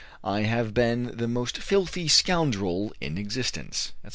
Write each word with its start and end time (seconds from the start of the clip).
I 0.23 0.39
have 0.45 0.73
been 0.73 1.15
the 1.15 1.27
most 1.27 1.59
filthy 1.59 2.07
scoundrel 2.07 2.91
in 2.99 3.19
existence," 3.19 3.91
etc. 4.03 4.09